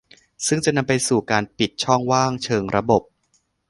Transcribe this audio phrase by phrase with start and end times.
[0.47, 3.03] ซึ่งจะนำไปสู่การปิดช่องว่างเชิงระบบ